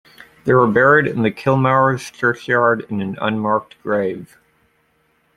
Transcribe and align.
They 0.45 0.53
were 0.55 0.65
buried 0.65 1.05
in 1.05 1.21
the 1.21 1.29
Kilmaurs 1.29 2.09
churchyard 2.09 2.87
in 2.89 3.01
an 3.03 3.19
unmarked 3.21 3.79
grave. 3.83 4.39